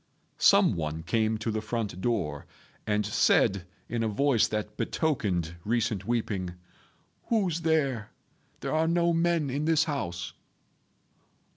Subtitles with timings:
[0.39, 2.47] Some one came to the front door,
[2.87, 6.55] and said, in a voice that betokened recent weeping,
[7.27, 8.09] "Who's there?
[8.61, 10.33] There are no men in this house."